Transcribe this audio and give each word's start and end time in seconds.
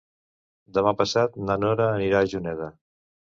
Demà 0.77 0.93
passat 1.01 1.37
na 1.49 1.57
Nora 1.65 1.87
anirà 1.99 2.25
a 2.25 2.31
Juneda. 2.35 2.73